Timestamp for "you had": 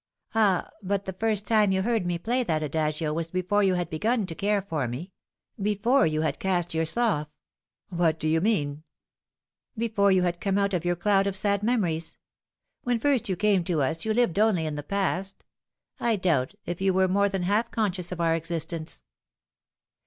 3.61-3.91, 6.07-6.39, 10.11-10.41